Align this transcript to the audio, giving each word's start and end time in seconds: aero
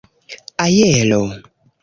aero 0.65 1.21